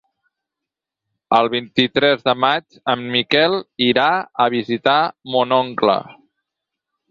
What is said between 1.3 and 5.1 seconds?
El vint-i-tres de maig en Miquel irà a visitar